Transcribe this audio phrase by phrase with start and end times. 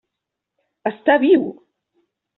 [0.91, 1.47] Està viu!